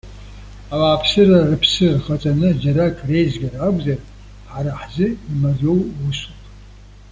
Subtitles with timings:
[0.73, 3.99] Ауааԥсыра рыԥсы рхаҵаны џьарак реизгра акәзар,
[4.51, 6.37] ҳара ҳзы имариоу усуп.